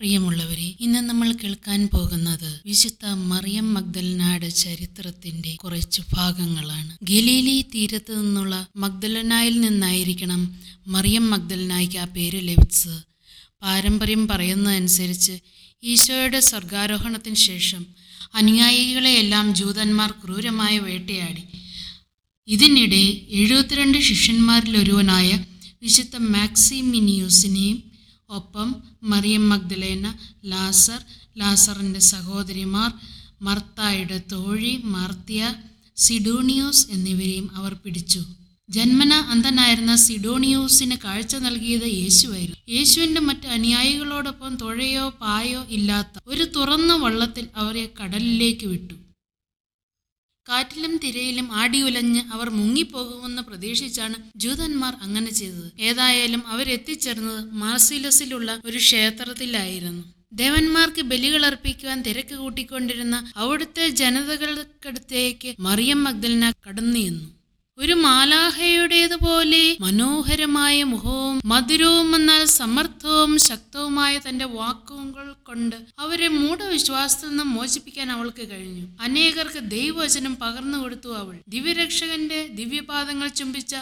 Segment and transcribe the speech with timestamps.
[0.00, 6.98] പ്രിയമുള്ളവരെ ഇന്ന് നമ്മൾ കേൾക്കാൻ പോകുന്നത് വിശുദ്ധ മറിയം മഗ്ദലനായുടെ ചരിത്രത്തിന്റെ കുറച്ച് ഭാഗങ്ങളാണ്.
[7.02, 10.42] ഗലീലി തീരത്ത് നിന്നുള്ള മഗ്ദലനായിൽ നിന്നായിരിക്കണം
[10.86, 12.98] മറിയം മഗ്ദലനായിക്ക് ആ പേര് ലഭിച്ചത്.
[13.62, 15.34] പാരമ്പര്യം പറയുന്നതനുസരിച്ച്
[15.82, 17.82] ഈശോയുടെ സ്വർഗാരോഹണത്തിന് ശേഷം
[18.34, 21.44] അനുയായികളെയെല്ലാം ജൂതന്മാർ ക്രൂരമായ വേട്ടയാടി.
[22.48, 23.02] ഇതിനിടെ
[23.40, 25.44] എഴുപത്തിരണ്ട് ശിഷ്യന്മാരിലൊരുവനായ
[25.82, 27.78] വിശുദ്ധ മാക്സിമിനിയൂസിനെയും
[28.30, 30.14] ഒപ്പം മറിയം മഗ്ദലേന
[30.44, 31.00] ലാസർ
[31.38, 32.90] ലാസറിന്റെ സഹോദരിമാർ
[33.42, 35.54] മർത്തായുടെ തോഴി മാർത്തിയ
[35.96, 38.20] സിഡോണിയോസ് എന്നിവരെയും അവർ പിടിച്ചു.
[38.70, 42.56] ജന്മന അന്ധനായിരുന്ന സിഡോണിയോസിന് കാഴ്ച നൽകിയത് യേശുവായിരുന്നു.
[42.68, 48.94] യേശുവിന്റെ മറ്റ് അനുയായികളോടൊപ്പം തുഴയോ പായോ ഇല്ലാത്ത ഒരു തുറന്ന വള്ളത്തിൽ അവരെ കടലിലേക്ക് വിട്ടു.
[50.48, 55.68] കാറ്റിലും തിരയിലും ആടിയുലഞ്ഞ് അവർ മുങ്ങിപ്പോകുമെന്ന് പ്രതീക്ഷിച്ചാണ് ജൂതന്മാർ അങ്ങനെ ചെയ്തത്.
[55.80, 60.04] ഏതായാലും അവരെത്തിച്ചേർന്നത് മാർസിലസിലുള്ള ഒരു ക്ഷേത്രത്തിലായിരുന്നു.
[60.32, 67.37] ദേവന്മാർക്ക് ബലികൾ അർപ്പിക്കുവാൻ തിരക്ക് കൂട്ടിക്കൊണ്ടിരുന്ന അവിടുത്തെ ജനതകൾക്കടുത്തേക്ക് മറിയം മഗ്ദലന കടന്നു
[67.78, 78.12] ഒരു മാലാഹയുടേതുപോലെ മനോഹരമായ മുഖവും മധുരവും എന്നാൽ സമർത്ഥവും ശക്തവുമായ തന്റെ വാക്കുകൾ കൊണ്ട് അവരെ മൂഢവിശ്വാസത്തിൽ നിന്ന് മോചിപ്പിക്കാൻ
[78.12, 78.84] അവൾക്ക് കഴിഞ്ഞു.
[79.00, 81.36] അനേകർക്ക് ദൈവവചനം പകർന്നു കൊടുത്തു അവൾ.
[81.48, 83.72] ദിവ്യരക്ഷകന്റെ ദിവ്യപാദങ്ങൾ ചുംബിച്ച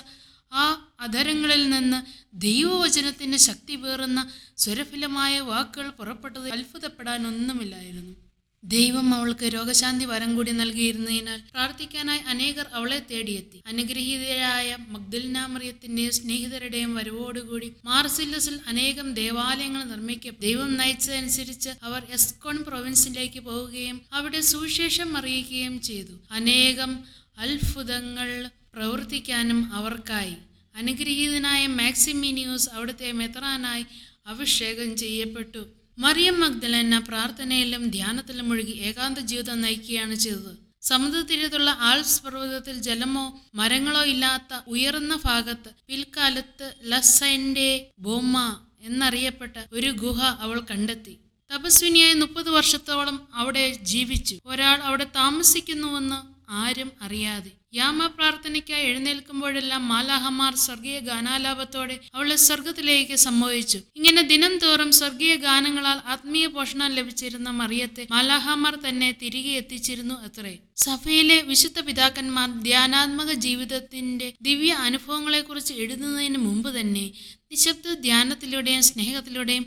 [0.52, 0.66] ആ
[1.00, 1.98] അധരങ്ങളിൽ നിന്ന്
[2.38, 4.20] ദൈവവചനത്തിന്റെ ശക്തി പേറുന്ന
[4.56, 8.14] സ്വരഫലമായ വാക്കുകൾ പുറപ്പെട്ടത് അത്ഭുതപ്പെടാനൊന്നുമില്ലായിരുന്നു
[8.62, 13.58] ദൈവം അവൾക്ക് രോഗശാന്തി വരം കൂടി നൽകിയിരുന്നതിനാൽ പ്രാർത്ഥിക്കാനായി അനേകർ അവളെ തേടിയെത്തി.
[13.66, 24.40] അനുഗ്രഹീതരായ മഗ്ദൽനാമറിയത്തിന്റെയും സ്നേഹിതരുടെയും വരവോടുകൂടി മാർസില്ലസിൽ അനേകം ദേവാലയങ്ങൾ നിർമ്മിക്കും ദൈവം നയിച്ചതനുസരിച്ച് അവർ എസ്കോൺ പ്രൊവിൻസിലേക്ക് പോവുകയും അവിടെ
[24.40, 26.16] സുവിശേഷം അറിയിക്കുകയും ചെയ്തു.
[26.30, 26.92] അനേകം
[27.38, 28.28] അത്ഭുതങ്ങൾ
[28.74, 30.36] പ്രവർത്തിക്കാനും അവർക്കായി.
[30.76, 33.84] അനുഗ്രഹീതനായ മാക്സിമിനിയൂസ് അവിടുത്തെ മെത്രാനായി
[34.26, 35.62] അഭിഷേകം ചെയ്യപ്പെട്ടു.
[35.98, 40.52] മറിയം മഗ്ദലന പ്രാർത്ഥനയിലും ധ്യാനത്തിലും മുഴുകി ഏകാന്ത ജീവിതം നയിക്കുകയാണ് ചെയ്തത്.
[40.82, 48.34] സമുദ്രതീരത്തുള്ള ആൾസ് പർവതത്തിൽ ജലമോ മരങ്ങളോ ഇല്ലാത്ത ഉയർന്ന ഭാഗത്ത് പിൽക്കാലത്ത് ലസൈന്റെ ബോമ
[48.80, 51.14] എന്നറിയപ്പെട്ട ഒരു ഗുഹ അവൾ കണ്ടെത്തി.
[51.50, 54.36] തപസ്വിനിയായി മുപ്പത് വർഷത്തോളം അവിടെ ജീവിച്ചു.
[54.46, 57.50] ഒരാൾ അവിടെ താമസിക്കുന്നുവെന്ന് ആരും അറിയാതെ.
[57.74, 66.46] യാമ പ്രാർത്ഥനയ്ക്കായി എഴുന്നേൽക്കുമ്പോഴെല്ലാം മാലാഹമാർ സ്വർഗീയ ഗാനാലാപത്തോടെ അവളെ സ്വർഗത്തിലേക്ക് സംഭവിച്ചു ഇങ്ങനെ ദിനം തോറും സ്വർഗീയ ഗാനങ്ങളാൽ ആത്മീയ
[66.46, 70.58] പോഷണം ലഭിച്ചിരുന്ന മറിയത്തെ മാലാഹമാർ തന്നെ തിരികെ എത്തിച്ചിരുന്നു അത്രേ.
[70.76, 77.12] സഭയിലെ വിശുദ്ധ പിതാക്കന്മാർ ധ്യാനാത്മക ജീവിതത്തിന്റെ ദിവ്യ അനുഭവങ്ങളെക്കുറിച്ച് എഴുതുന്നതിന് മുമ്പ് തന്നെ
[77.52, 79.66] നിശബ്ദ ധ്യാനത്തിലൂടെയും സ്നേഹത്തിലൂടെയും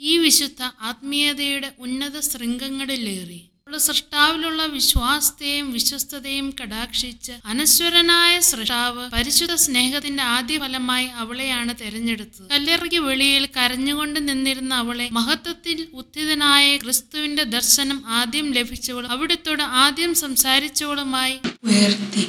[0.00, 3.53] ഈ വിശുദ്ധ ആത്മീയതയുടെ ഉന്നത ശൃംഗങ്ങളിലേറി.
[3.66, 12.46] സൃഷ്ടാവിലുള്ള വിശ്വാസത്തെയും വിശ്വസ്തതയും കടാക്ഷിച്ച് അനശ്വരനായ സൃഷ്ടാവ് പരിശുദ്ധ സ്നേഹത്തിന്റെ ആദ്യ ഫലമായി അവളെയാണ് തെരഞ്ഞെടുത്തത്.
[12.50, 21.36] കല്ലറയ്ക്ക് വെളിയിൽ കരഞ്ഞുകൊണ്ട് നിന്നിരുന്ന അവളെ മഹത്വത്തിൽ ഉത്ഥിതനായ ക്രിസ്തുവിന്റെ ദർശനം ആദ്യം ലഭിച്ചവൾ അവിടത്തോട് ആദ്യം സംസാരിച്ചവളുമായി
[21.66, 22.22] ഉയർത്തി.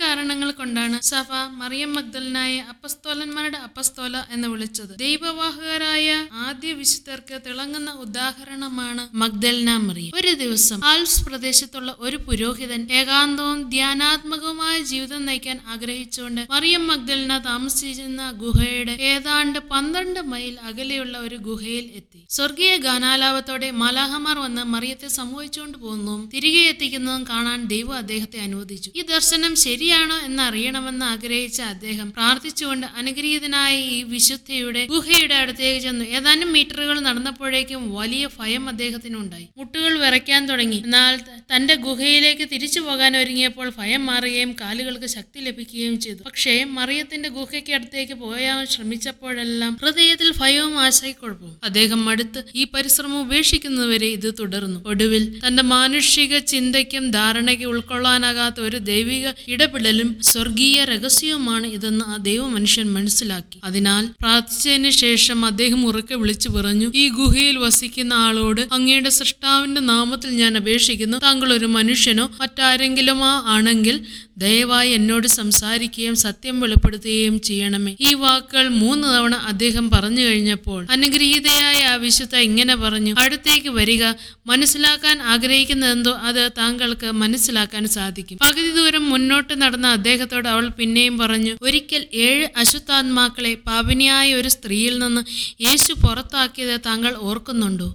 [0.00, 4.98] കാരണങ്ങൾ കൊണ്ടാണ് സഭ മറിയം മഗ്ദലനായ അപ്പസ്തോലന്മാരുടെ അപ്പസ്തോല എന്ന് വിളിച്ചത്.
[4.98, 10.12] ദൈവവാഹകരായ ആദ്യ വിശുദ്ധർക്ക് തിളങ്ങുന്ന ഉദാഹരണമാണ് മഗ്ദലന മറിയം.
[10.14, 18.92] ഒരു ദിവസം ആൽസ് പ്രദേശത്തുള്ള ഒരു പുരോഹിതൻ ഏകാന്തവും ധ്യാനാത്മകവുമായ ജീവിതം നയിക്കാൻ ആഗ്രഹിച്ചുകൊണ്ട് മറിയം മഗ്ദലന താമസിച്ചിരുന്ന ഗുഹയുടെ
[18.92, 22.22] ഏതാണ്ട് പന്ത്രണ്ട് മൈൽ അകലെയുള്ള ഒരു ഗുഹയിൽ എത്തി.
[22.30, 28.77] സ്വർഗീയ ഗാനാലാപത്തോടെ മാലാഹമാർ വന്ന് മറിയത്തെ സംഭവിച്ചുകൊണ്ട് പോകുന്നതും തിരികെ എത്തിക്കുന്നതും കാണാൻ ദൈവം അദ്ദേഹത്തെ അനുവദിച്ചു.
[28.96, 36.04] ഈ ദർശനം ശരിയാണോ എന്ന് അറിയണമെന്ന് ആഗ്രഹിച്ച അദ്ദേഹം പ്രാർത്ഥിച്ചുകൊണ്ട് അനുഗ്രഹീതനായ ഈ വിശുദ്ധയുടെ ഗുഹയുടെ അടുത്തേക്ക് ചെന്നു.
[36.04, 39.48] ഏതാനും മീറ്ററുകൾ നടന്നപ്പോഴേക്കും വലിയ ഭയം അദ്ദേഹത്തിനുണ്ടായി.
[39.58, 40.76] മുട്ടുകൾ വിറയ്ക്കാൻ തുടങ്ങി.
[40.76, 41.16] എന്നാൽ
[41.56, 46.22] തന്റെ ഗുഹയിലേക്ക് തിരിച്ചു പോകാൻ ഒരുങ്ങിയപ്പോൾ ഭയം മാറുകയും കാലുകൾക്ക് ശക്തി ലഭിക്കുകയും ചെയ്തു.
[46.22, 51.56] പക്ഷേ മറിയത്തിന്റെ ഗുഹയ്ക്ക് അടുത്തേക്ക് പോയാൻ ശ്രമിച്ചപ്പോഴെല്ലാം ഹൃദയത്തിൽ ഭയവും ആശയക്കുഴപ്പവും.
[51.64, 54.84] അദ്ദേഹം അടുത്ത് ഈ പരിശ്രമം ഉപേക്ഷിക്കുന്നതുവരെ ഇത് തുടർന്നു.
[54.86, 62.86] ഒടുവിൽ തന്റെ മാനുഷിക ചിന്തയ്ക്കും ധാരണയ്ക്കും ഉൾക്കൊള്ളാനാകാത്ത ഒരു ദൈവിക ഇടപെടലും സ്വർഗീയ രഹസ്യവുമാണ് ഇതെന്ന് ആ ദൈവ മനുഷ്യൻ
[62.92, 63.60] മനസ്സിലാക്കി.
[63.64, 70.56] അതിനാൽ പ്രാർത്ഥിച്ചതിന് ശേഷം അദ്ദേഹം ഉറക്കെ വിളിച്ചു പറഞ്ഞു ഈ ഗുഹയിൽ വസിക്കുന്ന ആളോട് അങ്ങയുടെ സൃഷ്ടാവിന്റെ നാമത്തിൽ ഞാൻ
[70.56, 71.18] അപേക്ഷിക്കുന്നു.
[71.18, 73.96] താങ്കൾ ഒരു മനുഷ്യനോ മറ്റാരെങ്കിലുമോ ആണെങ്കിൽ
[74.38, 77.96] ദയവായി എന്നോട് സംസാരിക്കുകയും സത്യം വെളിപ്പെടുത്തുകയും ചെയ്യണമേ.
[78.00, 84.04] ഈ വാക്കുകൾ മൂന്ന് തവണ അദ്ദേഹം പറഞ്ഞു കഴിഞ്ഞപ്പോൾ അനുഗ്രഹീതയായ ആ വിശുദ്ധ ഇങ്ങനെ പറഞ്ഞു അടുത്തേക്ക് വരിക.
[84.46, 88.38] മനസ്സിലാക്കാൻ ആഗ്രഹിക്കുന്നതെന്തോ അത് താങ്കൾക്ക് മനസ്സിലാക്കാൻ സാധിക്കും.
[88.42, 95.22] പകുതി ദൂരം മുന്നോട്ട് നടന്ന അദ്ദേഹത്തോട് അവൾ പിന്നെയും പറഞ്ഞു ഒരിക്കൽ ഏഴ് അശുദ്ധാത്മാക്കളെ പാപിനിയായ ഒരു സ്ത്രീയിൽ നിന്ന്
[95.62, 97.88] യേശു പുറത്താക്കിയത് താങ്കൾ ഓർക്കുന്നുണ്ടോ?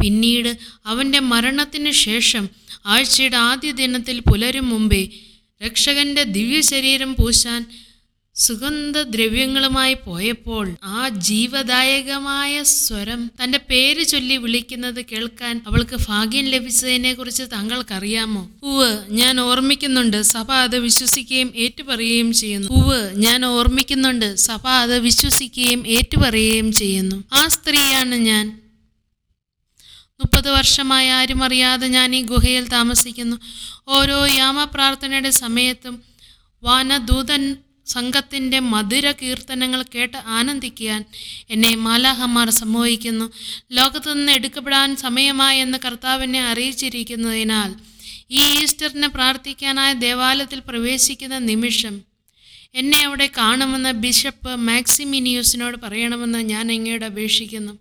[0.00, 0.50] പിന്നീട്
[0.86, 2.44] അവന്റെ മരണത്തിന് ശേഷം
[2.86, 5.02] ആഴ്ചയുടെ ആദ്യ ദിനത്തിൽ പുലരും മുമ്പേ
[5.66, 7.66] രക്ഷകന്റെ ദിവ്യശരീരം പൂശാൻ
[8.34, 18.50] സുഗന്ധദ്രവ്യങ്ങളുമായി പോയപ്പോൾ ആ ജീവദായകമായ സ്വരം തന്റെ പേര് ചൊല്ലി വിളിക്കുന്നത് കേൾക്കാൻ അവൾക്ക് ഭാഗ്യം ലഭിച്ചതിനെ കുറിച്ച് താങ്കൾക്കറിയാമോ?
[18.62, 20.22] പൂവ് ഞാൻ ഓർമ്മിക്കുന്നുണ്ട്.
[20.22, 22.68] സഭ അത് വിശ്വസിക്കുകയും ഏറ്റുപറയുകയും ചെയ്യുന്നു.
[22.68, 24.34] പൂവ് ഞാൻ ഓർമ്മിക്കുന്നുണ്ട്.
[24.34, 27.24] സഭ അത് വിശ്വസിക്കുകയും ഏറ്റുപറയുകയും ചെയ്യുന്നു.
[27.32, 28.67] ആ സ്ത്രീയാണ് ഞാൻ.
[30.20, 33.36] മുപ്പത് വർഷമായി ആരും അറിയാതെ ഞാൻ ഈ ഗുഹയിൽ താമസിക്കുന്നു.
[33.88, 35.94] ഓരോ യാമപ്രാർത്ഥനയുടെ സമയത്തും
[36.62, 37.42] വാനദൂതൻ
[37.86, 41.00] സംഘത്തിന്റെ മധുര കീർത്തനങ്ങൾ കേട്ട് ആനന്ദിക്കാൻ
[41.50, 43.26] എന്നെ മാലാഹമാർ സമ്മോഹിക്കുന്നു
[43.72, 47.70] ലോകത്തു നിന്ന് എടുക്കപ്പെടാൻ സമയമായി എന്ന് കർത്താവിനെ അറിയിച്ചിരിക്കുന്നതിനാൽ
[48.30, 51.94] ഈ ഈസ്റ്ററിന് പ്രാർത്ഥിക്കാനായ ദേവാലയത്തിൽ പ്രവേശിക്കുന്ന നിമിഷം
[52.74, 57.72] എന്നെ അവിടെ കാണുമെന്ന് ബിഷപ്പ് മാക്സിമിനിയൂസിനോട് പറയണമെന്ന് ഞാൻ അങ്ങയോട് അപേക്ഷിക്കുന്നു.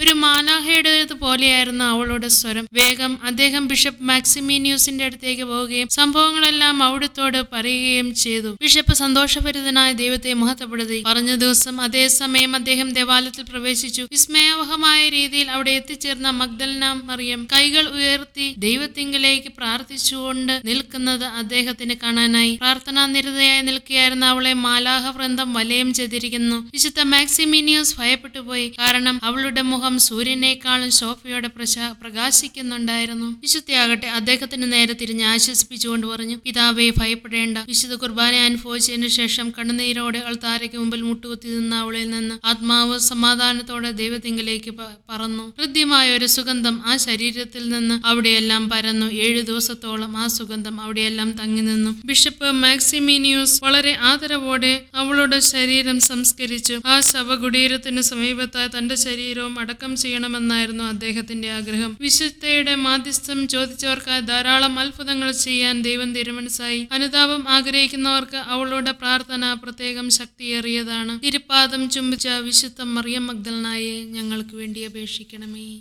[0.00, 2.68] ഒരു മാലാഹയുടേത് പോലെയായിരുന്നു അവളുടെ സ്വരം.
[2.72, 8.56] വേഗം അദ്ദേഹം ബിഷപ്പ് മാക്സിമീനിയൂസിന്റെ അടുത്തേക്ക് പോവുകയും സംഭവങ്ങളെല്ലാം അവിടുത്തോട് പറയുകയും ചെയ്തു.
[8.62, 11.02] ബിഷപ്പ് സന്തോഷഭരിതനായ ദൈവത്തെ മഹത്വപ്പെടുത്തി.
[11.06, 14.02] പറഞ്ഞ ദിവസം അതേസമയം അദ്ദേഹം ദേവാലയത്തിൽ പ്രവേശിച്ചു.
[14.10, 22.56] വിസ്മയവഹമായ രീതിയിൽ അവിടെ എത്തിച്ചേർന്ന മഗ്ദലന മറിയം കൈകൾ ഉയർത്തി ദൈവത്തിങ്കിലേക്ക് പ്രാർത്ഥിച്ചുകൊണ്ട് നിൽക്കുന്നത് അദ്ദേഹത്തിന് കാണാനായി.
[22.56, 26.56] പ്രാർത്ഥനാ നിരതയായി നിൽക്കുകയായിരുന്ന അവളെ മാലാഹ വൃന്ദം വലയം ചെയ്തിരിക്കുന്നു.
[26.56, 28.68] വിശുദ്ധ മാക്സിമീനിയോസ് ഭയപ്പെട്ടുപോയി.
[28.68, 33.38] കാരണം അവളുടെ മുഖം സൂര്യനേക്കാളും ശോഭയോടെ പ്രശാ പ്രകാശിക്കുന്നുണ്ടായിരുന്നു.
[33.40, 37.58] വിശുദ്ധയാകട്ടെ അദ്ദേഹത്തിന് നേരെ തിരിഞ്ഞ് ആശ്വസിപ്പിച്ചുകൊണ്ട് പറഞ്ഞു പിതാവെ ഭയപ്പെടേണ്ട.
[37.58, 44.70] വിശുദ്ധ കുർബാന അനുഭവിച്ചതിനു ശേഷം കണ്ണുനീരോടെ അവൾ താരയ്ക്ക് മുമ്പിൽ മുട്ടുകുത്തി നിന്ന അവളിൽ നിന്ന് ആത്മാവ് സമാധാനത്തോടെ ദൈവത്തിങ്കിലേക്ക്
[45.08, 45.54] പറന്നു.
[45.58, 49.06] ഹൃദ്യമായ ഒരു സുഗന്ധം ആ ശരീരത്തിൽ നിന്ന് അവിടെയെല്ലാം പരന്നു.
[49.06, 52.02] ഏഴു ദിവസത്തോളം ആ സുഗന്ധം അവിടെയെല്ലാം തങ്ങി നിന്നു.
[52.04, 56.80] ബിഷപ്പ് മാക്സിമീനിയൂസ് വളരെ ആദരവോടെ അവളുടെ ശരീരം സംസ്കരിച്ചു.
[56.86, 61.96] ആ ശവകുടീരത്തിന് സമീപത്തായി തന്റെ ശരീരവും അടക്കം ചെയ്യണമെന്നായിരുന്നു അദ്ദേഹത്തിന്റെ ആഗ്രഹം.
[62.00, 71.14] വിശുദ്ധയുടെ മാധ്യസ്ഥം ചോദിച്ചവർക്ക് ധാരാളം അത്ഭുതങ്ങൾ ചെയ്യാൻ ദൈവം തിരുമനസായി അനുതാപം ആഗ്രഹിക്കുന്നവർക്ക് അവളുടെ പ്രാർത്ഥന പ്രത്യേകം ശക്തിയേറിയതാണ്.
[71.24, 75.66] തിരുപ്പാദം ചുംബിച്ച വിശുദ്ധ മറിയം മഗ്ദലനായെ ഞങ്ങൾക്ക് വേണ്ടി അപേക്ഷിക്കണമേ.